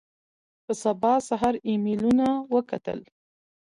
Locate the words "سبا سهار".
0.83-1.55